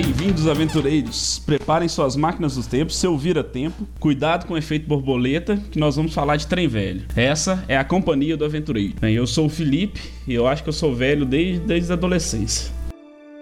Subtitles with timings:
[0.00, 1.42] Bem-vindos, aventureiros!
[1.44, 6.14] Preparem suas máquinas do tempo, seu vira-tempo, cuidado com o efeito borboleta, que nós vamos
[6.14, 7.02] falar de trem velho.
[7.16, 8.94] Essa é a companhia do aventureiro.
[9.02, 12.70] Eu sou o Felipe e eu acho que eu sou velho desde, desde a adolescência.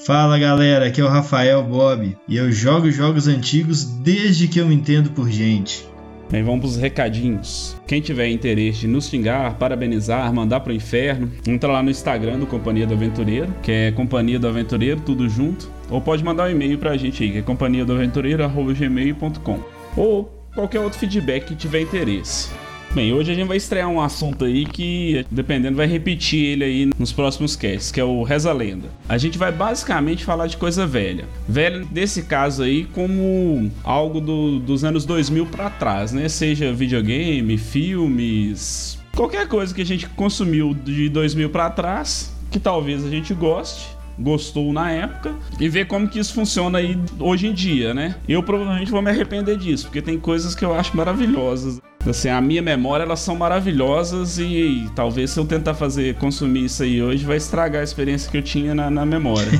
[0.06, 4.66] Fala galera, aqui é o Rafael Bob e eu jogo jogos antigos desde que eu
[4.66, 5.84] me entendo por gente.
[6.28, 7.76] Bem, vamos para os recadinhos.
[7.86, 12.46] Quem tiver interesse de nos xingar, parabenizar, mandar pro inferno, entra lá no Instagram do
[12.46, 15.70] Companhia do Aventureiro, que é Companhia do Aventureiro, tudo junto.
[15.88, 19.60] Ou pode mandar um e-mail pra gente aí, que é companhia do aventureiro.gmail.com.
[19.96, 22.50] Ou qualquer outro feedback que tiver interesse.
[22.96, 26.90] Bem, hoje a gente vai estrear um assunto aí que, dependendo, vai repetir ele aí
[26.98, 28.88] nos próximos casts, que é o Reza Lenda.
[29.06, 31.26] A gente vai basicamente falar de coisa velha.
[31.46, 36.26] Velha, nesse caso aí, como algo do, dos anos 2000 para trás, né?
[36.30, 43.04] Seja videogame, filmes, qualquer coisa que a gente consumiu de 2000 para trás, que talvez
[43.04, 47.52] a gente goste gostou na época e ver como que isso funciona aí hoje em
[47.52, 48.14] dia, né?
[48.26, 51.78] Eu provavelmente vou me arrepender disso, porque tem coisas que eu acho maravilhosas.
[52.10, 56.66] Assim, a minha memória, elas são maravilhosas e, e, talvez se eu tentar fazer, consumir
[56.66, 59.50] isso aí hoje, vai estragar a experiência que eu tinha na, na memória.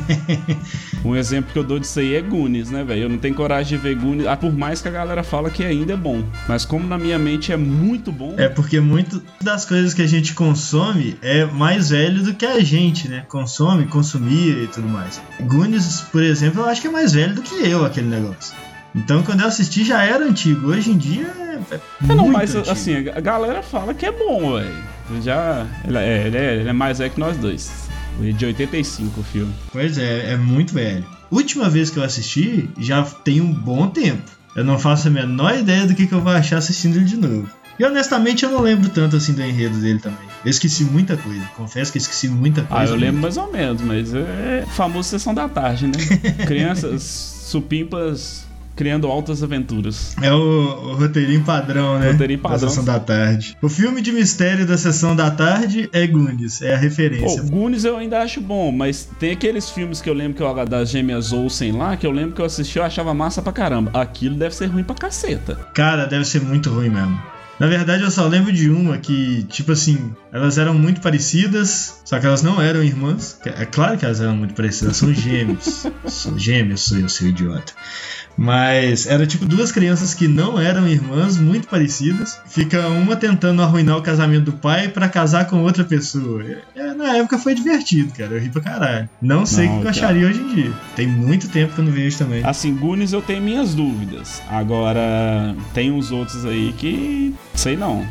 [1.05, 3.03] um exemplo que eu dou disso aí é Goonies, né, velho?
[3.03, 5.65] Eu não tenho coragem de ver Goonies, ah, por mais que a galera fala que
[5.65, 6.23] ainda é bom.
[6.49, 8.35] Mas como na minha mente é muito bom...
[8.37, 12.61] É porque muito das coisas que a gente consome é mais velho do que a
[12.61, 13.25] gente, né?
[13.29, 15.21] Consome, consumia e tudo mais.
[15.41, 18.55] Goonies, por exemplo, eu acho que é mais velho do que eu, aquele negócio.
[18.97, 20.69] Então, quando eu assisti, já era antigo.
[20.69, 21.75] Hoje em dia é.
[21.75, 21.81] é,
[22.11, 22.73] é não, mas antigo.
[22.73, 24.85] assim, a galera fala que é bom, velho.
[25.23, 25.67] Já.
[25.87, 27.87] Ele é, ele, é, ele é mais velho que nós dois.
[28.19, 29.53] De 85 o filme.
[29.71, 31.05] Pois é, é muito velho.
[31.31, 34.23] Última vez que eu assisti, já tem um bom tempo.
[34.55, 37.19] Eu não faço a menor ideia do que, que eu vou achar assistindo ele de
[37.19, 37.47] novo.
[37.79, 40.27] E honestamente eu não lembro tanto assim do enredo dele também.
[40.43, 41.45] Eu esqueci muita coisa.
[41.55, 42.85] Confesso que esqueci muita coisa.
[42.85, 45.93] Ah, eu lembro mais ou menos, mas é famoso Sessão da Tarde, né?
[46.47, 48.46] Crianças supimpas
[48.77, 50.15] criando altas aventuras.
[50.23, 52.13] É o, o roteirinho padrão, né?
[52.13, 52.61] Roteirinho padrão.
[52.61, 53.57] Da Sessão da Tarde.
[53.61, 57.43] O filme de mistério da Sessão da Tarde é Goonies, é a referência.
[57.43, 60.67] Pô, Goonies eu ainda acho bom, mas tem aqueles filmes que eu lembro que eu,
[60.67, 63.91] das gêmeas Olsen lá, que eu lembro que eu assisti eu achava massa pra caramba.
[63.99, 65.55] Aquilo deve ser ruim pra caceta.
[65.75, 67.19] Cara, deve ser muito ruim mesmo.
[67.59, 72.21] Na verdade, eu só lembro de uma que, tipo assim, elas eram muito parecidas, só
[72.21, 73.41] que elas não eram irmãs.
[73.45, 75.87] É claro que elas eram muito parecidas, são gêmeos.
[76.07, 77.73] são gêmeos, sou eu, seu idiota.
[78.37, 82.39] Mas era tipo duas crianças que não eram irmãs, muito parecidas.
[82.47, 86.45] Fica uma tentando arruinar o casamento do pai para casar com outra pessoa.
[86.75, 88.35] É, na época foi divertido, cara.
[88.35, 89.09] Eu ri pra caralho.
[89.23, 90.73] Não sei o que eu acharia hoje em dia.
[90.95, 92.45] Tem muito tempo que eu não vejo também.
[92.45, 94.43] Assim, Goonies eu tenho minhas dúvidas.
[94.49, 97.35] Agora, tem uns outros aí que.
[97.55, 98.07] Sei não.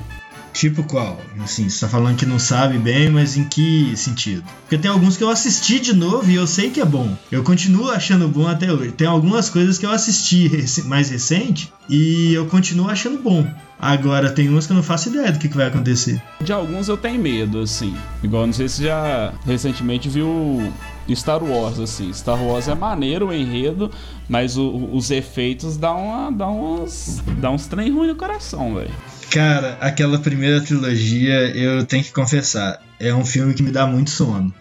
[0.55, 1.19] Tipo qual?
[1.43, 4.41] Assim, você tá falando que não sabe bem, mas em que sentido?
[4.61, 7.13] Porque tem alguns que eu assisti de novo e eu sei que é bom.
[7.29, 8.93] Eu continuo achando bom até hoje.
[8.93, 10.49] Tem algumas coisas que eu assisti
[10.87, 13.45] mais recente e eu continuo achando bom.
[13.77, 16.21] Agora tem uns que eu não faço ideia do que, que vai acontecer.
[16.39, 17.93] De alguns eu tenho medo, assim.
[18.23, 20.71] Igual, não sei se já recentemente viu
[21.13, 22.13] Star Wars, assim.
[22.13, 23.91] Star Wars é maneiro o enredo,
[24.29, 28.93] mas o, os efeitos dão, uma, dão, uns, dão uns trem ruim no coração, velho.
[29.35, 34.09] Cara, aquela primeira trilogia, eu tenho que confessar, é um filme que me dá muito
[34.09, 34.53] sono.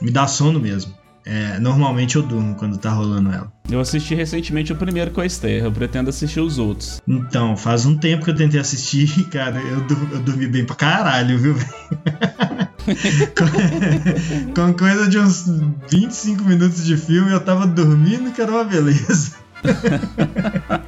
[0.00, 0.94] Me dá sono mesmo.
[1.26, 3.52] É, normalmente eu durmo quando tá rolando ela.
[3.70, 6.98] Eu assisti recentemente o primeiro com a Esther, eu pretendo assistir os outros.
[7.06, 10.76] Então, faz um tempo que eu tentei assistir e, cara, eu, eu dormi bem pra
[10.76, 11.54] caralho, viu?
[13.36, 15.44] com, com coisa de uns
[15.90, 19.32] 25 minutos de filme, eu tava dormindo que era uma beleza.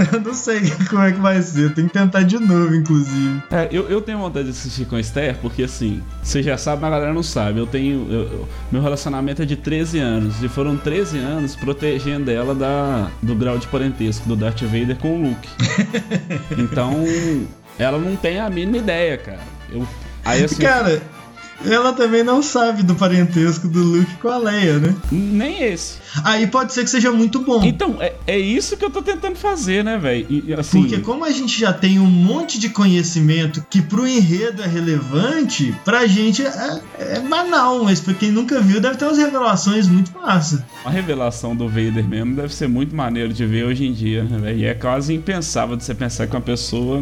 [0.12, 1.74] eu não sei como é que vai ser.
[1.74, 3.42] Tem que tentar de novo, inclusive.
[3.50, 6.82] É, eu, eu tenho vontade de assistir com a Esther, porque assim, você já sabe,
[6.82, 7.58] mas a galera não sabe.
[7.58, 8.10] Eu tenho.
[8.10, 10.42] Eu, meu relacionamento é de 13 anos.
[10.42, 15.20] E foram 13 anos protegendo ela da, do grau de parentesco do Darth Vader com
[15.20, 15.48] o Luke.
[16.56, 17.04] então,
[17.78, 19.40] ela não tem a mínima ideia, cara.
[19.70, 19.86] Eu,
[20.24, 20.62] aí assim.
[20.62, 21.00] Cara
[21.64, 24.94] ela também não sabe do parentesco do Luke com a Leia, né?
[25.10, 25.98] Nem esse.
[26.24, 27.62] Aí pode ser que seja muito bom.
[27.64, 30.26] Então, é, é isso que eu tô tentando fazer, né, velho?
[30.58, 30.80] Assim...
[30.80, 35.74] Porque como a gente já tem um monte de conhecimento que pro enredo é relevante,
[35.84, 40.12] pra gente é, é banal, mas pra quem nunca viu deve ter umas revelações muito
[40.12, 40.64] massa.
[40.84, 44.38] A revelação do Vader mesmo deve ser muito maneiro de ver hoje em dia, né,
[44.38, 44.58] velho?
[44.58, 47.00] E é quase impensável de você pensar que uma pessoa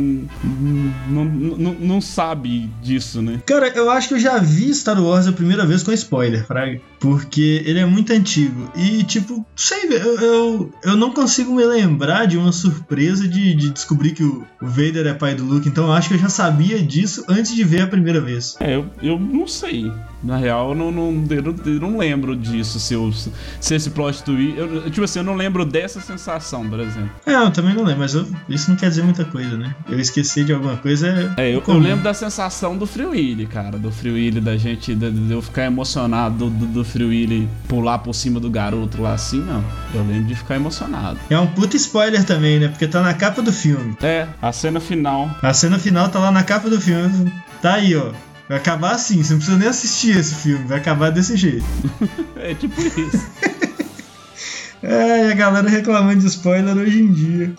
[1.08, 3.40] não sabe disso, né?
[3.46, 6.80] Cara, eu acho que eu já vi Star Wars a primeira vez com spoiler, Fraga.
[6.98, 8.70] Porque ele é muito antigo.
[8.76, 13.70] E, tipo, sei, eu, eu, eu não consigo me lembrar de uma surpresa de, de
[13.70, 15.68] descobrir que o, o Vader é pai do Luke.
[15.68, 18.56] Então eu acho que eu já sabia disso antes de ver a primeira vez.
[18.60, 19.90] É, eu, eu não sei.
[20.22, 23.12] Na real, eu não, não, eu não, eu não lembro disso, se, eu,
[23.60, 24.58] se esse plot twist.
[24.58, 27.10] Eu, tipo assim, eu não lembro dessa sensação, por exemplo.
[27.24, 28.14] É, eu também não lembro, mas
[28.48, 29.76] isso não quer dizer muita coisa, né?
[29.88, 31.32] Eu esqueci de alguma coisa.
[31.36, 33.78] É, eu, eu lembro da sensação do Free Willy, cara.
[33.78, 34.92] Do Free Willy, da gente.
[34.92, 39.00] De, de eu ficar emocionado do, do, do Free Willy pular por cima do garoto
[39.00, 39.64] lá assim, não.
[39.94, 41.18] Eu lembro de ficar emocionado.
[41.30, 42.68] É um puta spoiler também, né?
[42.68, 43.96] Porque tá na capa do filme.
[44.02, 45.30] É, a cena final.
[45.42, 47.32] A cena final tá lá na capa do filme.
[47.62, 48.12] Tá aí, ó.
[48.48, 51.66] Vai acabar assim, você não precisa nem assistir esse filme, vai acabar desse jeito.
[52.36, 53.26] é tipo isso.
[54.82, 57.54] é, e a galera reclamando de spoiler hoje em dia.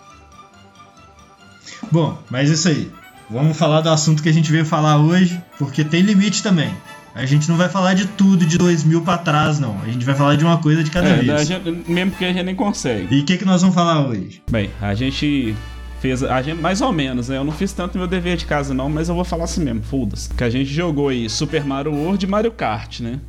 [1.92, 2.90] Bom, mas isso aí.
[3.30, 6.74] Vamos falar do assunto que a gente veio falar hoje, porque tem limite também.
[7.14, 9.80] A gente não vai falar de tudo de 2000 para trás, não.
[9.82, 11.46] A gente vai falar de uma coisa de cada é, vez.
[11.46, 13.14] Gente, mesmo que a gente nem consegue.
[13.14, 14.42] E o que, que nós vamos falar hoje?
[14.50, 15.54] Bem, a gente
[16.00, 17.36] fez a gente mais ou menos, né?
[17.36, 19.82] Eu não fiz tanto meu dever de casa não, mas eu vou falar assim mesmo,
[19.82, 20.30] foda-se.
[20.30, 23.20] Que a gente jogou aí Super Mario World e Mario Kart, né?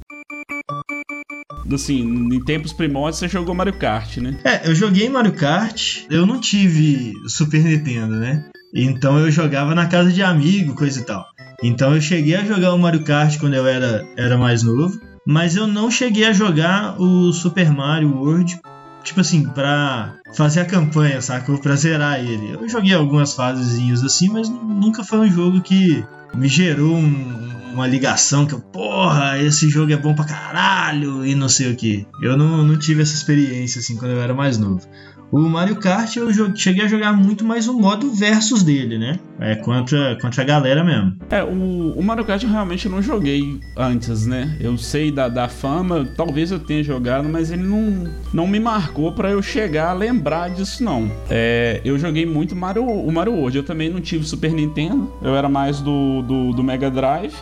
[1.73, 4.37] Assim, em tempos primórdios você jogou Mario Kart, né?
[4.43, 8.45] É, eu joguei Mario Kart, eu não tive Super Nintendo, né?
[8.73, 11.25] Então eu jogava na casa de amigo, coisa e tal.
[11.61, 15.55] Então eu cheguei a jogar o Mario Kart quando eu era, era mais novo, mas
[15.55, 18.59] eu não cheguei a jogar o Super Mario World
[19.03, 21.57] tipo assim, pra fazer a campanha, sacou?
[21.59, 22.53] Pra zerar ele.
[22.53, 26.03] Eu joguei algumas fasezinhas assim, mas nunca foi um jogo que
[26.33, 31.35] me gerou um, uma ligação que eu, porra, esse jogo é bom pra caralho e
[31.35, 32.07] não sei o que.
[32.21, 34.87] Eu não, não tive essa experiência assim quando eu era mais novo.
[35.31, 39.17] O Mario Kart eu cheguei a jogar muito mais o modo versus dele, né?
[39.39, 41.15] É contra, contra a galera mesmo.
[41.29, 44.57] É, o, o Mario Kart eu realmente não joguei antes, né?
[44.59, 49.13] Eu sei da, da fama, talvez eu tenha jogado, mas ele não, não me marcou
[49.13, 51.09] para eu chegar a lembrar disso, não.
[51.29, 53.57] É, eu joguei muito Mario, o Mario World.
[53.57, 57.33] Eu também não tive Super Nintendo, eu era mais do, do, do Mega Drive.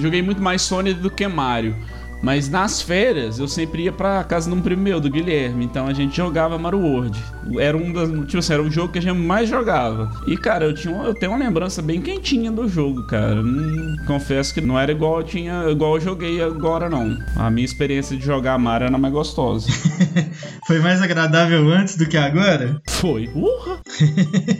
[0.00, 1.76] Joguei muito mais Sonic do que Mario.
[2.26, 5.64] Mas nas férias eu sempre ia pra casa de um primo meu, do Guilherme.
[5.64, 7.22] Então a gente jogava Mario World.
[7.56, 8.10] Era um das.
[8.26, 10.10] Tipo assim, era o jogo que a gente mais jogava.
[10.26, 13.40] E, cara, eu, tinha, eu tenho uma lembrança bem quentinha do jogo, cara.
[13.40, 15.70] Hum, confesso que não era igual eu tinha.
[15.70, 17.16] igual eu joguei agora, não.
[17.36, 19.68] A minha experiência de jogar Mario era mais gostosa.
[20.66, 22.82] Foi mais agradável antes do que agora?
[22.88, 23.30] Foi.
[23.36, 23.78] Urra!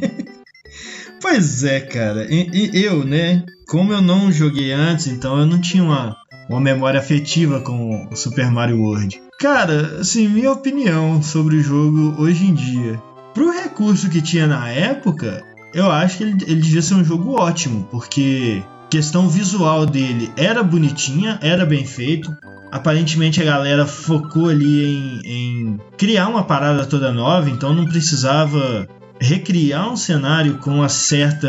[1.21, 2.33] pois é, cara.
[2.33, 3.45] E, e eu, né?
[3.67, 6.17] Como eu não joguei antes, então eu não tinha uma
[6.49, 9.21] uma memória afetiva com o Super Mario World.
[9.39, 13.01] Cara, assim, minha opinião sobre o jogo hoje em dia.
[13.35, 15.45] Pro recurso que tinha na época,
[15.75, 20.63] eu acho que ele, ele devia ser um jogo ótimo, porque questão visual dele era
[20.63, 22.35] bonitinha, era bem feito.
[22.73, 28.89] Aparentemente a galera focou ali em, em criar uma parada toda nova, então não precisava
[29.21, 31.49] recriar um cenário com uma certa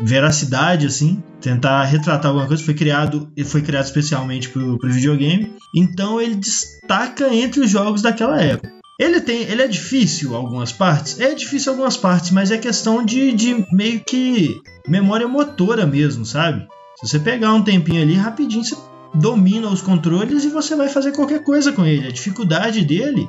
[0.00, 5.52] veracidade, assim, tentar retratar alguma coisa, foi criado e foi criado especialmente para o videogame.
[5.74, 8.72] Então ele destaca entre os jogos daquela época.
[8.98, 13.32] Ele tem, ele é difícil algumas partes, é difícil algumas partes, mas é questão de,
[13.32, 16.66] de meio que memória motora mesmo, sabe?
[17.00, 18.76] Se você pegar um tempinho ali, rapidinho você
[19.12, 22.06] domina os controles e você vai fazer qualquer coisa com ele.
[22.06, 23.28] A dificuldade dele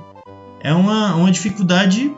[0.60, 2.12] é uma, uma dificuldade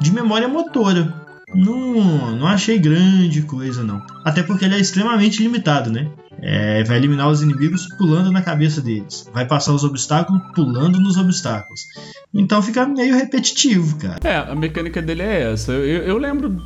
[0.00, 1.12] de memória motora.
[1.54, 4.02] Não, não achei grande coisa, não.
[4.24, 6.10] Até porque ele é extremamente limitado, né?
[6.40, 9.28] É, vai eliminar os inimigos pulando na cabeça deles.
[9.32, 11.86] Vai passar os obstáculos pulando nos obstáculos.
[12.32, 14.20] Então fica meio repetitivo, cara.
[14.24, 15.72] É, a mecânica dele é essa.
[15.72, 16.60] Eu, eu, eu lembro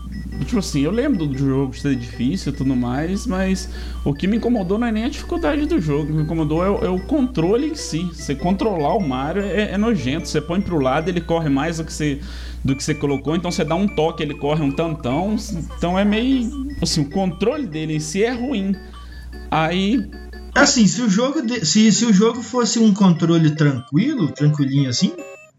[0.44, 3.68] Tipo assim, eu lembro do jogo ser difícil e tudo mais, mas
[4.04, 6.04] o que me incomodou não é nem a dificuldade do jogo.
[6.04, 8.04] O que me incomodou é o, é o controle em si.
[8.12, 10.28] Você controlar o Mario é, é, nojento.
[10.28, 12.20] Você põe pro lado, ele corre mais do que você,
[12.64, 13.34] do que você colocou.
[13.34, 15.36] Então você dá um toque, ele corre um tantão.
[15.76, 16.48] Então é meio.
[16.80, 18.76] Assim, o controle dele em si é ruim.
[19.50, 20.08] Aí
[20.54, 25.12] Assim, se o jogo de, se, se o jogo fosse um controle tranquilo, tranquilinho assim,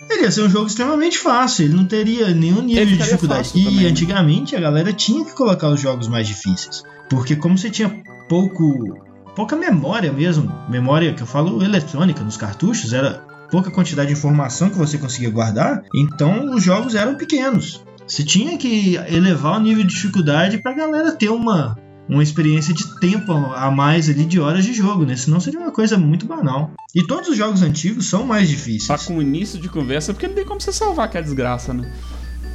[0.09, 3.51] ele ia ser um jogo extremamente fácil, ele não teria nenhum nível ele de dificuldade.
[3.55, 3.83] E também.
[3.83, 3.89] Né?
[3.89, 6.83] antigamente a galera tinha que colocar os jogos mais difíceis.
[7.09, 7.89] Porque como você tinha
[8.27, 8.97] pouco.
[9.35, 14.69] pouca memória mesmo, memória que eu falo eletrônica nos cartuchos, era pouca quantidade de informação
[14.69, 17.83] que você conseguia guardar, então os jogos eram pequenos.
[18.05, 21.77] Você tinha que elevar o nível de dificuldade pra galera ter uma,
[22.09, 25.15] uma experiência de tempo a mais ali de horas de jogo, né?
[25.15, 26.71] Senão seria uma coisa muito banal.
[26.93, 28.87] E todos os jogos antigos são mais difíceis.
[28.87, 31.93] Tá com início de conversa, porque não tem como você salvar aquela desgraça, né?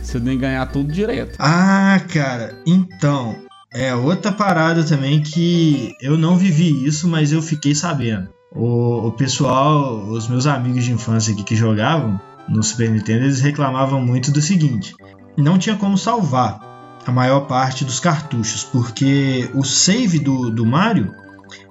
[0.02, 1.36] Você tem que ganhar tudo direto.
[1.38, 3.36] Ah, cara, então.
[3.72, 8.28] É outra parada também que eu não vivi isso, mas eu fiquei sabendo.
[8.54, 13.40] o, o pessoal, os meus amigos de infância aqui que jogavam no Super Nintendo, eles
[13.40, 14.94] reclamavam muito do seguinte:
[15.36, 16.73] não tinha como salvar
[17.06, 21.14] a maior parte dos cartuchos, porque o save do, do Mario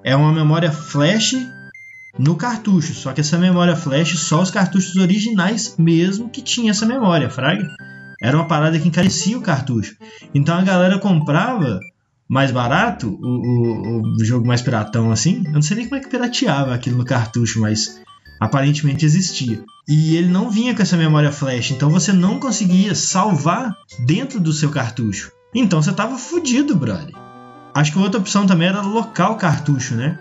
[0.04, 1.36] é uma memória flash
[2.18, 6.86] no cartucho, só que essa memória flash só os cartuchos originais mesmo que tinha essa
[6.86, 7.68] memória, fraga.
[8.22, 9.98] Era uma parada que encarecia o cartucho.
[10.34, 11.80] Então a galera comprava
[12.30, 15.44] mais barato, o, o, o, jogo mais piratão assim.
[15.46, 18.02] Eu não sei nem como é que pirateava aquilo no cartucho, mas
[18.40, 19.64] aparentemente existia.
[19.88, 24.54] E ele não vinha com essa memória flash, então você não conseguia salvar dentro do
[24.54, 25.32] seu cartucho.
[25.54, 27.14] Então você tava fudido, brother.
[27.76, 30.18] Acho que outra opção também era locar o cartucho, né?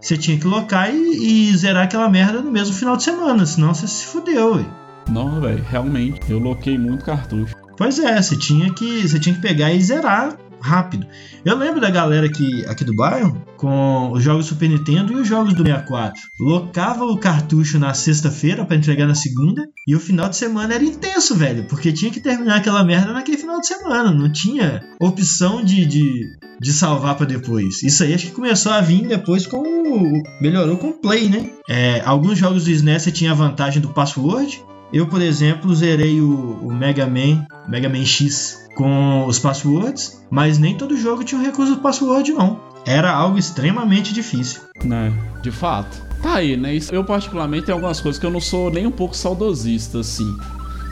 [0.00, 3.74] Você tinha que locar e, e zerar aquela merda no mesmo final de semana, senão
[3.74, 4.66] você se fudeu, ué.
[5.10, 7.54] Não, velho, realmente, eu loquei muito cartucho.
[7.76, 11.06] Pois é, você tinha que, você tinha que pegar e zerar rápido.
[11.44, 15.28] Eu lembro da galera aqui, aqui do bairro com os jogos Super Nintendo e os
[15.28, 16.20] jogos do 64.
[16.38, 20.84] Locava o cartucho na sexta-feira para entregar na segunda e o final de semana era
[20.84, 24.10] intenso, velho, porque tinha que terminar aquela merda naquele final de semana.
[24.10, 26.24] Não tinha opção de, de,
[26.60, 27.82] de salvar para depois.
[27.82, 31.50] Isso aí acho que começou a vir depois com o, melhorou com o Play, né?
[31.68, 34.62] É, alguns jogos do SNES você tinha a vantagem do password.
[34.92, 40.58] Eu, por exemplo, zerei o, o Mega Man, Mega Man X com os passwords, mas
[40.58, 42.60] nem todo jogo tinha um recurso do password, não.
[42.84, 44.62] Era algo extremamente difícil.
[44.84, 46.02] Né, de fato.
[46.22, 46.76] Tá aí, né?
[46.90, 50.26] Eu, particularmente, tem algumas coisas que eu não sou nem um pouco saudosista, assim.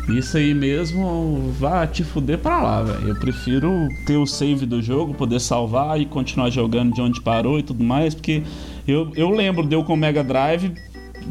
[0.09, 3.09] Isso aí mesmo, vá te fuder pra lá, velho.
[3.09, 7.59] Eu prefiro ter o save do jogo, poder salvar e continuar jogando de onde parou
[7.59, 8.43] e tudo mais, porque
[8.87, 10.73] eu, eu lembro de eu com o Mega Drive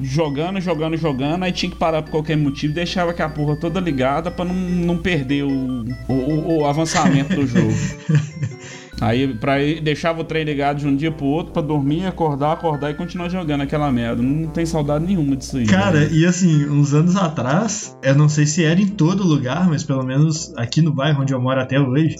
[0.01, 3.79] jogando, jogando, jogando, aí tinha que parar por qualquer motivo, deixava que a porra toda
[3.79, 7.73] ligada para não, não perder o, o, o avançamento do jogo.
[8.99, 12.89] Aí pra, deixava o trem ligado de um dia pro outro pra dormir, acordar, acordar
[12.89, 14.21] e continuar jogando aquela merda.
[14.21, 15.67] Não tem saudade nenhuma disso aí.
[15.67, 16.09] Cara, né?
[16.11, 20.03] e assim, uns anos atrás, eu não sei se era em todo lugar, mas pelo
[20.03, 22.15] menos aqui no bairro onde eu moro até hoje,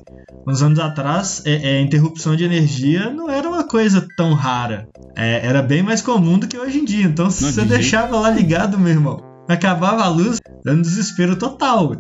[0.48, 4.88] uns anos atrás, é, é interrupção de energia não era uma coisa tão rara.
[5.16, 7.06] É, era bem mais comum do que hoje em dia.
[7.06, 8.22] Então, se não, você de deixava jeito.
[8.22, 11.92] lá ligado, meu irmão, acabava a luz, dando desespero total.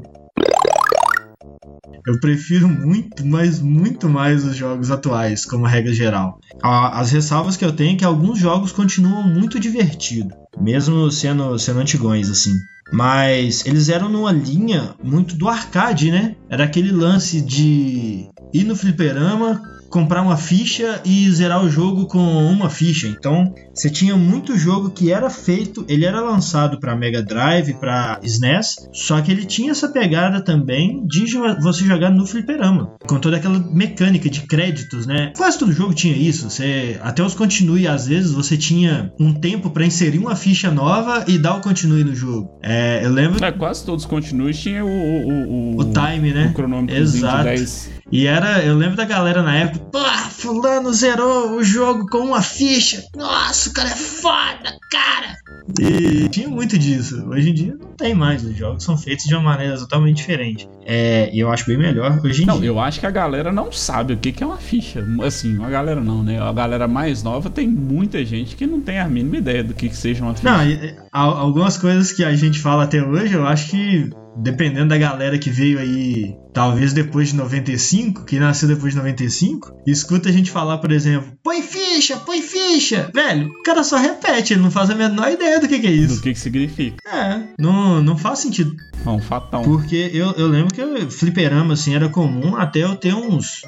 [2.06, 6.39] Eu prefiro muito, mas muito mais os jogos atuais, como regra geral.
[6.63, 11.80] As ressalvas que eu tenho é que alguns jogos continuam muito divertidos, mesmo sendo, sendo
[11.80, 12.54] antigões, assim.
[12.94, 16.38] Mas eles eram numa linha muito do arcade, né?
[16.50, 22.20] Era aquele lance de ir no fliperama, comprar uma ficha e zerar o jogo com
[22.20, 23.08] uma ficha.
[23.08, 28.20] Então, você tinha muito jogo que era feito, ele era lançado para Mega Drive, para
[28.24, 31.25] SNES, só que ele tinha essa pegada também de
[31.62, 35.32] você jogar no fliperama, com toda aquela mecânica de créditos, né?
[35.36, 36.50] Quase todo jogo tinha isso.
[36.50, 41.24] Você até os continue às vezes você tinha um tempo para inserir uma ficha nova
[41.27, 42.60] e dar o continue no jogo.
[42.62, 43.44] É, eu lembro.
[43.44, 46.48] É, quase todos os continues tinha o o, o, o time, né?
[46.51, 47.44] O cronômetro Exato.
[47.44, 47.97] 10.
[48.12, 50.00] E era, eu lembro da galera na época, pô,
[50.30, 53.04] fulano zerou o jogo com uma ficha.
[53.16, 55.36] Nossa, o cara é foda, cara.
[55.80, 57.28] E tinha muito disso.
[57.28, 58.44] Hoje em dia não tem mais.
[58.44, 60.70] Os jogos são feitos de uma maneira totalmente diferente.
[60.86, 62.70] É, e eu acho bem melhor hoje em não, dia.
[62.70, 65.06] eu acho que a galera não sabe o que, que é uma ficha.
[65.26, 66.40] Assim, a galera não, né?
[66.42, 69.90] A galera mais nova tem muita gente que não tem a mínima ideia do que,
[69.90, 70.50] que seja uma ficha.
[70.50, 70.62] Não,
[71.12, 75.50] algumas coisas que a gente fala até hoje, eu acho que dependendo da galera que
[75.50, 80.77] veio aí, talvez depois de 95, que nasceu depois de 95, escuta a gente falar,
[80.77, 83.10] por exemplo, põe ficha, põe ficha.
[83.13, 85.91] Velho, o cara só repete, ele não faz a menor ideia do que, que é
[85.91, 86.15] isso.
[86.15, 86.98] Do que, que significa.
[87.08, 88.75] É, não, não faz sentido.
[89.06, 89.62] Não, fatão.
[89.63, 93.62] Porque eu, eu lembro que eu, fliperama, assim, era comum até eu ter uns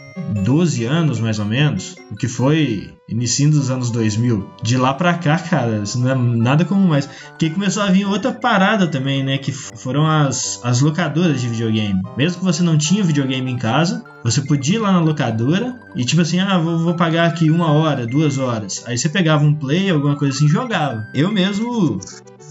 [0.44, 4.50] 12 anos, mais ou menos, o que foi início dos anos 2000.
[4.62, 7.10] De lá pra cá, cara, isso não é nada comum mais.
[7.38, 12.02] Que começou a vir outra parada também, né, que foram as, as locadoras de videogame.
[12.18, 16.04] Mesmo que você não tinha videogame em casa, você podia ir lá na locadora e
[16.04, 18.84] tipo assim, ah, vou, vou pagar aqui uma hora, duas horas.
[18.86, 21.08] Aí você pegava um play, alguma coisa assim, jogava.
[21.14, 22.00] Eu mesmo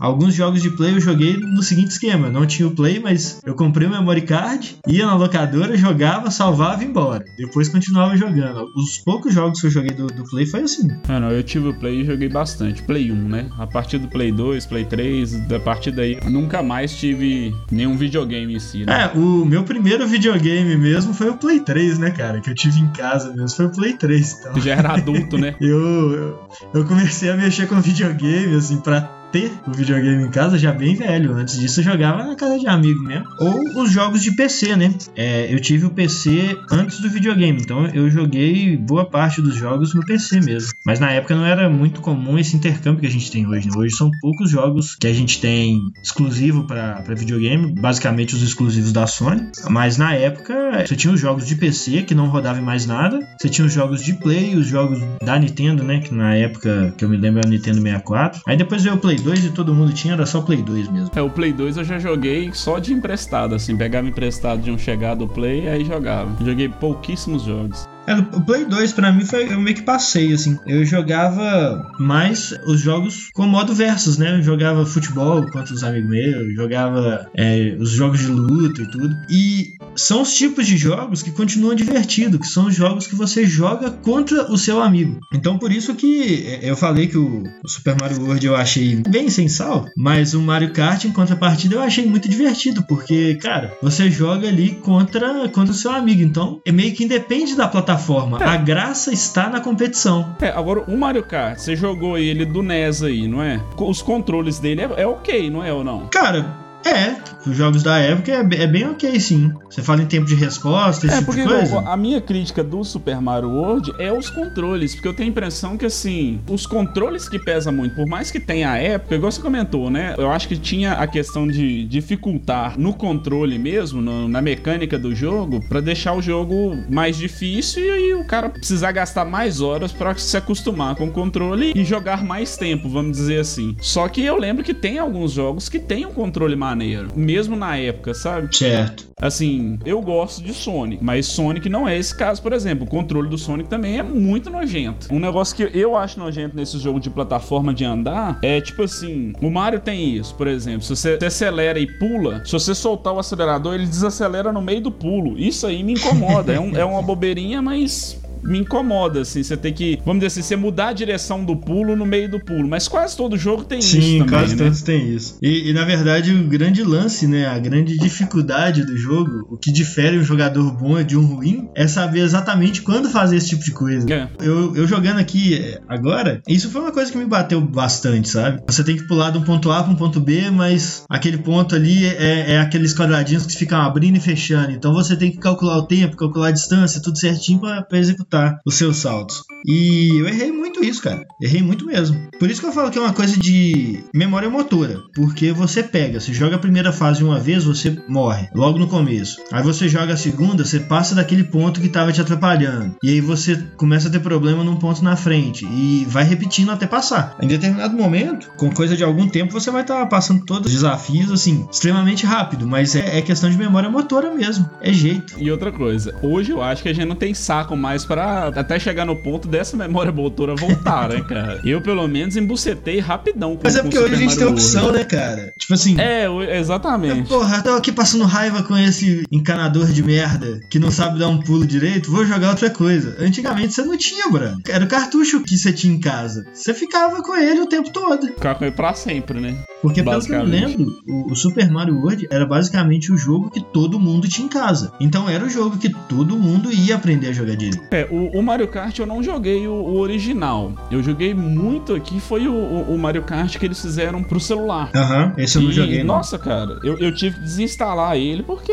[0.00, 3.54] Alguns jogos de play eu joguei no seguinte esquema: não tinha o play, mas eu
[3.54, 7.24] comprei o memory card, ia na locadora, jogava, salvava e ia embora.
[7.36, 8.70] Depois continuava jogando.
[8.76, 10.88] Os poucos jogos que eu joguei do, do play foi assim.
[11.08, 12.82] Não, eu tive o play e joguei bastante.
[12.82, 13.48] Play 1, né?
[13.58, 18.54] A partir do Play 2, Play 3, da partir daí, nunca mais tive nenhum videogame
[18.54, 19.10] em si, né?
[19.14, 22.40] É, o meu primeiro videogame mesmo foi o Play 3, né, cara?
[22.40, 23.50] Que eu tive em casa mesmo.
[23.50, 24.38] Foi o Play 3.
[24.40, 24.60] Então.
[24.60, 25.54] já era adulto, né?
[25.60, 30.58] eu, eu, eu comecei a mexer com videogame, assim, pra ter o videogame em casa
[30.58, 31.34] já bem velho.
[31.34, 33.26] Antes disso eu jogava na casa de amigo mesmo.
[33.38, 34.94] Ou os jogos de PC, né?
[35.16, 39.94] É, eu tive o PC antes do videogame, então eu joguei boa parte dos jogos
[39.94, 40.72] no PC mesmo.
[40.84, 43.68] Mas na época não era muito comum esse intercâmbio que a gente tem hoje.
[43.68, 43.74] Né?
[43.76, 49.06] Hoje são poucos jogos que a gente tem exclusivo para videogame, basicamente os exclusivos da
[49.06, 49.50] Sony.
[49.68, 53.48] Mas na época você tinha os jogos de PC que não rodavam mais nada, você
[53.48, 56.00] tinha os jogos de Play, os jogos da Nintendo, né?
[56.00, 58.42] Que na época que eu me lembro era Nintendo 64.
[58.46, 61.10] Aí depois veio o Play 2 e todo mundo tinha, era só Play 2 mesmo.
[61.14, 64.78] É, o Play 2 eu já joguei só de emprestado, assim, pegava emprestado de um
[64.78, 66.30] chegado Play e aí jogava.
[66.44, 67.88] Joguei pouquíssimos jogos.
[68.08, 70.58] É, o Play 2 para mim foi eu meio que passei assim.
[70.66, 74.38] Eu jogava mais os jogos com modo versus, né?
[74.38, 79.14] Eu jogava futebol contra os amigos meus, jogava é, os jogos de luta e tudo.
[79.28, 83.44] E são os tipos de jogos que continuam divertidos, que são os jogos que você
[83.44, 85.20] joga contra o seu amigo.
[85.34, 89.28] Então por isso que é, eu falei que o, Super Mario World eu achei bem
[89.28, 94.10] sem sal, mas o Mario Kart em contrapartida eu achei muito divertido, porque, cara, você
[94.10, 96.22] joga ali contra, contra o seu amigo.
[96.22, 98.38] Então é meio que independe da plataforma plataforma.
[98.40, 98.44] É.
[98.44, 100.34] A graça está na competição.
[100.40, 103.60] É, agora o Mario Kart, você jogou ele do NES aí, não é?
[103.76, 106.06] Os controles dele é, é ok, não é ou não?
[106.08, 106.46] Cara,
[106.84, 107.16] é,
[107.46, 109.52] os jogos da época é, é, bem ok, sim.
[109.68, 111.80] Você fala em tempo de resposta, esse é, tipo porque de coisa.
[111.80, 115.76] a minha crítica do Super Mario World é os controles, porque eu tenho a impressão
[115.76, 119.40] que, assim, os controles que pesam muito, por mais que tenha a época, igual você
[119.40, 120.14] comentou, né?
[120.18, 125.14] Eu acho que tinha a questão de dificultar no controle mesmo, no, na mecânica do
[125.14, 129.92] jogo, para deixar o jogo mais difícil e aí o cara precisar gastar mais horas
[129.92, 133.76] para se acostumar com o controle e jogar mais tempo, vamos dizer assim.
[133.80, 137.76] Só que eu lembro que tem alguns jogos que tem um controle maneiro, mesmo na
[137.76, 138.54] época, sabe?
[138.54, 139.08] Certo.
[139.20, 142.84] Assim, eu gosto de Sonic, mas Sonic não é esse caso, por exemplo.
[142.84, 145.12] O controle do Sonic também é muito nojento.
[145.12, 149.32] Um negócio que eu acho nojento nesse jogo de plataforma de andar é tipo assim:
[149.40, 150.82] o Mario tem isso, por exemplo.
[150.82, 154.90] Se você acelera e pula, se você soltar o acelerador, ele desacelera no meio do
[154.90, 155.38] pulo.
[155.38, 156.52] Isso aí me incomoda.
[156.52, 159.42] é, um, é uma bobeirinha, mas me incomoda, assim.
[159.42, 162.40] Você tem que, vamos dizer assim, você mudar a direção do pulo no meio do
[162.40, 162.68] pulo.
[162.68, 164.06] Mas quase todo jogo tem Sim, isso.
[164.06, 164.64] Sim, quase né?
[164.64, 165.38] todos tem isso.
[165.42, 167.46] E, e, na verdade, o grande lance, né?
[167.46, 171.86] A grande dificuldade do jogo, o que difere um jogador bom de um ruim, é
[171.86, 174.12] saber exatamente quando fazer esse tipo de coisa.
[174.12, 174.28] É.
[174.40, 178.62] Eu, eu jogando aqui é, agora, isso foi uma coisa que me bateu bastante, sabe?
[178.66, 181.74] Você tem que pular de um ponto A para um ponto B, mas aquele ponto
[181.74, 184.72] ali é, é aqueles quadradinhos que ficam abrindo e fechando.
[184.72, 188.27] Então você tem que calcular o tempo, calcular a distância, tudo certinho para executar
[188.66, 189.42] os seus saltos.
[189.66, 191.26] E eu errei muito isso, cara.
[191.42, 192.28] Errei muito mesmo.
[192.38, 195.00] Por isso que eu falo que é uma coisa de memória motora.
[195.14, 198.48] Porque você pega, você joga a primeira fase uma vez, você morre.
[198.54, 199.40] Logo no começo.
[199.52, 202.94] Aí você joga a segunda, você passa daquele ponto que estava te atrapalhando.
[203.02, 205.66] E aí você começa a ter problema num ponto na frente.
[205.66, 207.36] E vai repetindo até passar.
[207.40, 210.72] Em determinado momento, com coisa de algum tempo, você vai estar tá passando todos os
[210.72, 212.66] desafios assim, extremamente rápido.
[212.66, 214.68] Mas é, é questão de memória motora mesmo.
[214.80, 215.34] É jeito.
[215.38, 218.17] E outra coisa, hoje eu acho que a gente não tem saco mais para
[218.54, 221.60] até chegar no ponto dessa memória motora voltar, né, cara?
[221.64, 225.04] Eu, pelo menos, embucetei rapidão com Mas é porque hoje a gente tem opção, né,
[225.04, 225.52] cara?
[225.58, 225.96] Tipo assim.
[225.98, 226.26] É,
[226.58, 227.28] exatamente.
[227.28, 231.40] Porra, tô aqui passando raiva com esse encanador de merda que não sabe dar um
[231.40, 233.16] pulo direito, vou jogar outra coisa.
[233.18, 234.60] Antigamente você não tinha, Bruno.
[234.68, 236.46] Era o cartucho que você tinha em casa.
[236.52, 238.26] Você ficava com ele o tempo todo.
[238.26, 239.56] Ficava com ele pra sempre, né?
[239.82, 243.60] Porque, pelo que eu lembro, o, o, Super Mario World era basicamente o jogo que
[243.60, 244.92] todo mundo tinha em casa.
[244.98, 247.82] Então era o jogo que todo mundo ia aprender a jogar direito.
[247.90, 250.72] É, o, o Mario Kart eu não joguei o, o, original.
[250.90, 254.90] Eu joguei muito aqui, foi o, o, Mario Kart que eles fizeram pro celular.
[254.94, 256.02] Aham, uhum, esse eu não e, joguei.
[256.02, 258.72] Nossa, cara, eu, eu tive que desinstalar ele porque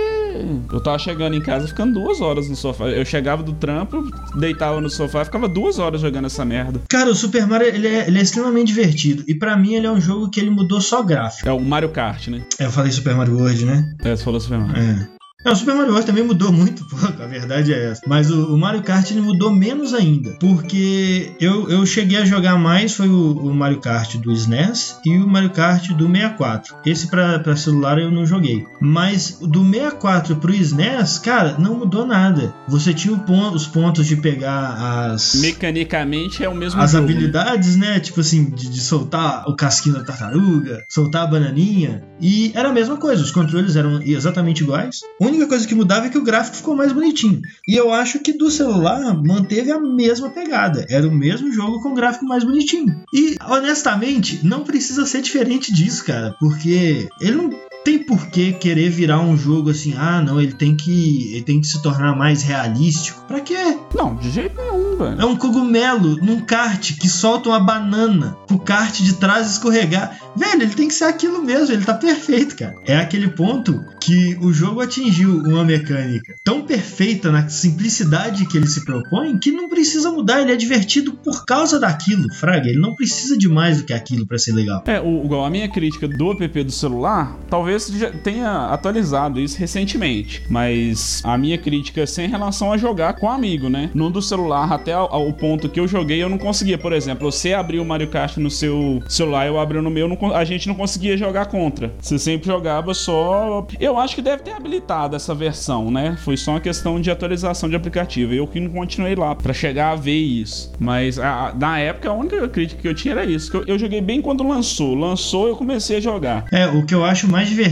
[0.72, 2.86] eu tava chegando em casa ficando duas horas no sofá.
[2.86, 4.04] Eu chegava do trampo,
[4.36, 6.82] deitava no sofá e ficava duas horas jogando essa merda.
[6.90, 9.24] Cara, o Super Mario ele é, ele é extremamente divertido.
[9.28, 11.48] E para mim ele é um jogo que ele mudou só gráfico.
[11.48, 12.44] É o Mario Kart, né?
[12.60, 13.96] É, eu falei Super Mario World, né?
[14.04, 14.82] É, você falou Super Mario.
[14.82, 15.15] É.
[15.46, 16.06] Não, o Super Mario Bros.
[16.06, 18.02] também mudou muito, pô, a verdade é essa.
[18.08, 20.32] Mas o, o, Mario Kart ele mudou menos ainda.
[20.40, 25.16] Porque eu, eu cheguei a jogar mais foi o, o Mario Kart do SNES e
[25.18, 26.78] o Mario Kart do 64.
[26.84, 28.66] Esse para celular eu não joguei.
[28.82, 32.52] Mas do 64 pro SNES, cara, não mudou nada.
[32.68, 35.36] Você tinha ponto, os pontos de pegar as.
[35.36, 37.14] Mecanicamente é o mesmo As jogo, né?
[37.14, 38.00] habilidades, né?
[38.00, 42.04] Tipo assim, de, de soltar o casquinho da tartaruga, soltar a bananinha.
[42.22, 45.02] E era a mesma coisa, os controles eram exatamente iguais.
[45.36, 47.42] Única coisa que mudava é que o gráfico ficou mais bonitinho.
[47.68, 50.86] E eu acho que do celular manteve a mesma pegada.
[50.90, 53.04] Era o mesmo jogo com gráfico mais bonitinho.
[53.14, 57.50] E honestamente, não precisa ser diferente disso, cara, porque ele não
[57.86, 61.62] tem por que querer virar um jogo assim, ah, não, ele tem que ele tem
[61.62, 63.24] que se tornar mais realístico.
[63.28, 63.78] Pra quê?
[63.94, 65.22] Não, de jeito nenhum, velho.
[65.22, 70.18] É um cogumelo num kart que solta uma banana pro kart de trás escorregar.
[70.36, 72.76] Velho, ele tem que ser aquilo mesmo, ele tá perfeito, cara.
[72.86, 78.68] É aquele ponto que o jogo atingiu uma mecânica tão perfeita na simplicidade que ele
[78.68, 82.68] se propõe que não precisa mudar, ele é divertido por causa daquilo, fraga.
[82.68, 84.84] Ele não precisa de mais do que aquilo para ser legal.
[84.88, 89.58] É, o, igual a minha crítica do app do celular, talvez já tenha atualizado isso
[89.58, 93.90] recentemente, mas a minha crítica é sem relação a jogar com amigo, né?
[93.94, 97.54] No do celular, até o ponto que eu joguei, eu não conseguia, por exemplo, você
[97.54, 100.76] abriu o Mario Kart no seu celular, eu abri no meu, não, a gente não
[100.76, 101.92] conseguia jogar contra.
[102.00, 103.68] Você sempre jogava só.
[103.80, 106.18] Eu acho que deve ter habilitado essa versão, né?
[106.24, 108.34] Foi só uma questão de atualização de aplicativo.
[108.34, 110.72] Eu que não continuei lá para chegar a ver isso.
[110.80, 113.52] Mas a, na época, a única crítica que eu tinha era isso.
[113.52, 114.96] Que eu, eu joguei bem quando lançou.
[114.96, 116.46] Lançou, eu comecei a jogar.
[116.52, 117.65] É, o que eu acho mais divertido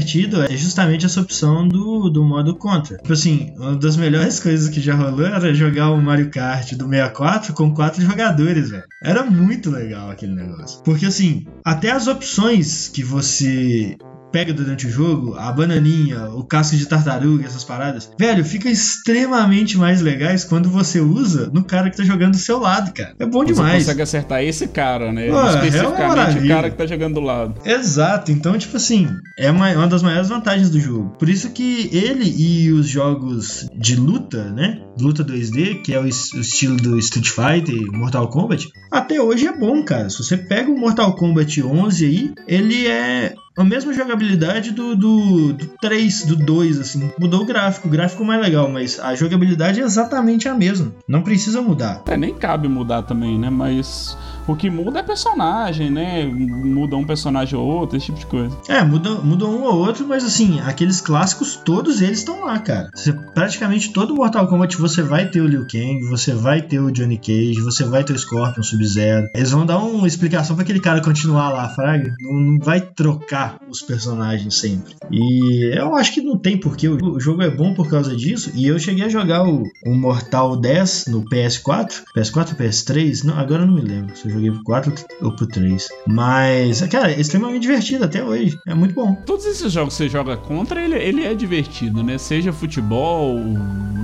[0.43, 2.97] é justamente essa opção do, do modo contra.
[2.97, 6.87] Tipo assim, uma das melhores coisas que já rolou era jogar o Mario Kart do
[6.87, 8.83] 64 com quatro jogadores, velho.
[9.03, 10.81] Era muito legal aquele negócio.
[10.83, 13.97] Porque assim, até as opções que você
[14.33, 19.77] pega durante o jogo, a bananinha, o casco de tartaruga, essas paradas, velho, fica extremamente
[19.77, 23.13] mais legais quando você usa no cara que tá jogando do seu lado, cara.
[23.19, 23.83] É bom demais.
[23.83, 25.29] Você consegue acertar esse cara, né?
[25.29, 27.55] Pô, Especificamente é o cara que tá jogando do lado.
[27.63, 31.15] Exato, então, tipo assim, é uma, uma das maiores vantagens do jogo.
[31.19, 34.81] Por isso que ele e os jogos de luta, né?
[34.99, 39.45] Luta 2D, que é o, o estilo do Street Fighter e Mortal Kombat, até hoje
[39.45, 40.09] é bom, cara.
[40.09, 45.53] Se você pega o Mortal Kombat 11 aí, ele é a mesma jogabilidade do, do,
[45.53, 47.11] do 3, do 2, assim.
[47.19, 50.93] Mudou o gráfico, o gráfico mais legal, mas a jogabilidade é exatamente a mesma.
[51.07, 52.01] Não precisa mudar.
[52.07, 53.49] É, nem cabe mudar também, né?
[53.49, 56.25] Mas o que muda é personagem, né?
[56.25, 58.57] Muda um personagem ou outro, esse tipo de coisa.
[58.67, 62.89] É, muda, muda um ou outro, mas assim, aqueles clássicos, todos eles estão lá, cara.
[62.93, 66.91] Você, praticamente todo Mortal Kombat você vai ter o Liu Kang, você vai ter o
[66.91, 69.29] Johnny Cage, você vai ter o Scorpion, Sub-Zero.
[69.33, 72.13] Eles vão dar uma explicação para aquele cara continuar lá, Fraga.
[72.19, 74.95] Não, não, vai trocar os personagens sempre.
[75.11, 76.87] E eu acho que não tem porquê.
[76.87, 78.51] O jogo é bom por causa disso.
[78.55, 82.03] E eu cheguei a jogar o, o Mortal 10 no PS4.
[82.15, 83.23] PS4 ou PS3?
[83.23, 84.13] Não, agora eu não me lembro.
[84.33, 85.87] Joguei pro 4 ou pro 3.
[86.07, 88.59] Mas, cara, é extremamente divertido até hoje.
[88.67, 89.15] É muito bom.
[89.25, 92.17] Todos esses jogos que você joga contra, ele, ele é divertido, né?
[92.17, 93.39] Seja futebol,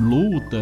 [0.02, 0.58] luta.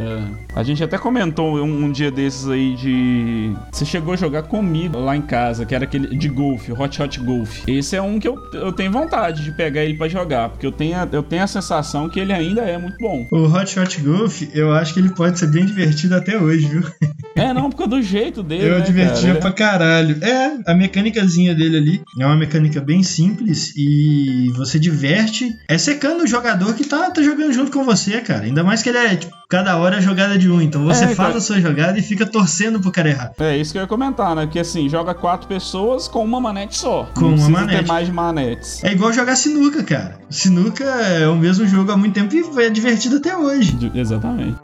[0.55, 3.53] A gente até comentou um, um, dia desses aí de.
[3.71, 7.19] Você chegou a jogar comigo lá em casa, que era aquele de golfe, Hot Hot
[7.19, 7.63] Golf.
[7.67, 10.71] Esse é um que eu, eu tenho vontade de pegar ele para jogar, porque eu
[10.71, 13.27] tenho, a, eu tenho a sensação que ele ainda é muito bom.
[13.31, 16.83] O Hot Hot Golf, eu acho que ele pode ser bem divertido até hoje, viu?
[17.39, 18.65] É, não, porque do jeito dele.
[18.65, 19.39] Eu né, divertia cara?
[19.39, 20.23] pra caralho.
[20.23, 25.55] É, a mecânicazinha dele ali é uma mecânica bem simples e você diverte.
[25.67, 28.45] É secando o jogador que tá, tá jogando junto com você, cara.
[28.45, 30.61] Ainda mais que ele é, tipo, cada hora é jogada de um.
[30.61, 31.37] Então você é, faz cara.
[31.37, 33.31] a sua jogada e fica torcendo pro cara errar.
[33.39, 34.47] É isso que eu ia comentar, né?
[34.47, 37.09] Que assim, joga quatro pessoas com uma manete só.
[37.13, 37.79] Com Não uma manete.
[37.79, 38.83] ter mais manetes.
[38.83, 40.19] É igual jogar sinuca, cara.
[40.29, 43.77] Sinuca é o mesmo jogo há muito tempo e é divertido até hoje.
[43.93, 44.57] Exatamente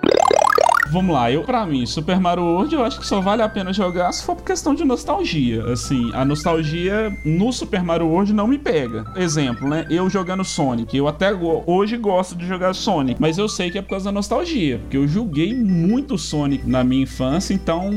[0.94, 3.74] vamos lá, eu para mim, Super Mario World eu acho que só vale a pena
[3.74, 5.66] jogar se for por questão de nostalgia.
[5.66, 9.06] Assim, a nostalgia no Super Mario World não me pega.
[9.16, 9.88] Exemplo, né?
[9.90, 13.82] Eu jogando Sonic, eu até hoje gosto de jogar Sonic, mas eu sei que é
[13.82, 17.90] por causa da nostalgia, porque eu joguei muito Sonic na minha infância, então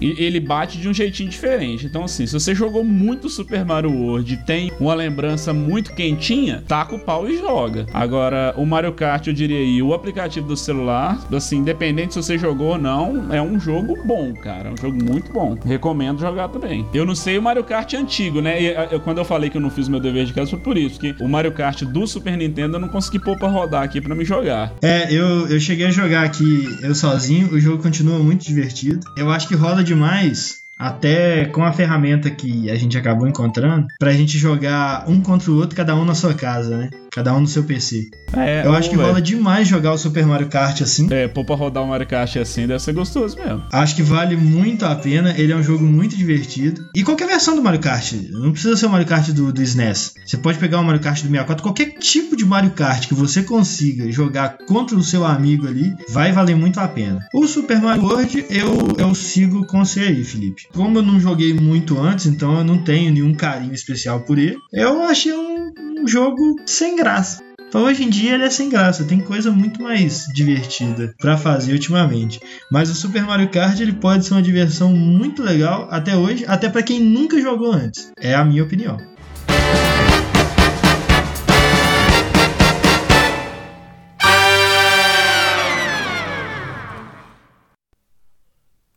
[0.00, 1.84] ele bate de um jeitinho diferente.
[1.84, 6.62] Então assim, se você jogou muito Super Mario World e tem uma lembrança muito quentinha,
[6.68, 7.86] taca o pau e joga.
[7.92, 12.35] Agora, o Mario Kart, eu diria aí, o aplicativo do celular, assim, independente se você
[12.38, 14.68] jogou ou não, é um jogo bom, cara.
[14.68, 15.56] É um jogo muito bom.
[15.64, 16.86] Recomendo jogar também.
[16.92, 18.60] Eu não sei o Mario Kart antigo, né?
[18.60, 20.76] E, eu, quando eu falei que eu não fiz meu dever de casa foi por
[20.76, 24.00] isso, que o Mario Kart do Super Nintendo eu não consegui pôr pra rodar aqui
[24.00, 24.72] pra me jogar.
[24.82, 29.00] É, eu, eu cheguei a jogar aqui eu sozinho, o jogo continua muito divertido.
[29.16, 34.12] Eu acho que roda demais até com a ferramenta que a gente acabou encontrando, pra
[34.12, 36.90] gente jogar um contra o outro, cada um na sua casa, né?
[37.16, 38.10] Cada um no seu PC.
[38.34, 41.08] É, eu acho que rola demais jogar o Super Mario Kart assim.
[41.10, 43.64] É, pô, pra rodar o Mario Kart assim deve ser gostoso mesmo.
[43.72, 46.84] Acho que vale muito a pena, ele é um jogo muito divertido.
[46.94, 50.12] E qualquer versão do Mario Kart, não precisa ser o Mario Kart do, do SNES.
[50.26, 53.42] Você pode pegar o Mario Kart do 64, qualquer tipo de Mario Kart que você
[53.42, 57.26] consiga jogar contra o seu amigo ali, vai valer muito a pena.
[57.32, 60.68] O Super Mario World eu, eu sigo com você aí, Felipe.
[60.74, 64.58] Como eu não joguei muito antes, então eu não tenho nenhum carinho especial por ele,
[64.70, 65.55] eu achei um,
[66.06, 67.42] jogo sem graça.
[67.68, 71.72] Então, hoje em dia ele é sem graça, tem coisa muito mais divertida para fazer
[71.72, 72.40] ultimamente.
[72.70, 76.68] Mas o Super Mario Kart ele pode ser uma diversão muito legal até hoje, até
[76.68, 78.12] para quem nunca jogou antes.
[78.18, 79.15] É a minha opinião.